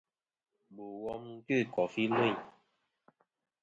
[0.75, 2.35] Bò wom nɨ̀n kœ̂ kòfi lvîn.